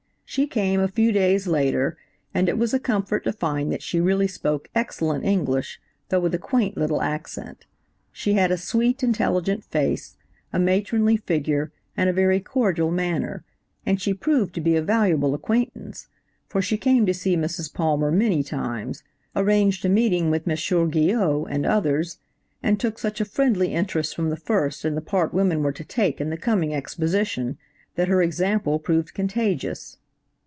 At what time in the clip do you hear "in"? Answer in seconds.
24.85-24.95, 26.21-26.29